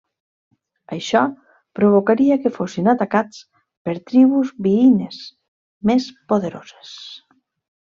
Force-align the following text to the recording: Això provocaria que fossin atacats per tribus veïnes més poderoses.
Això 0.95 1.19
provocaria 1.79 2.37
que 2.45 2.51
fossin 2.55 2.89
atacats 2.95 3.43
per 3.89 3.95
tribus 4.13 4.51
veïnes 4.69 5.21
més 5.93 6.11
poderoses. 6.35 6.99